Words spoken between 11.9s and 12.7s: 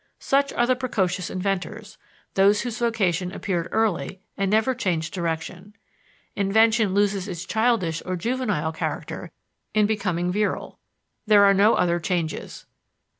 changes.